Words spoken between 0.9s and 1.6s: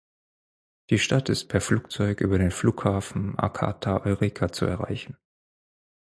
Stadt ist